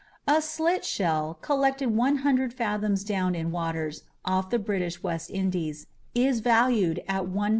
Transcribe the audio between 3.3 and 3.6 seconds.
in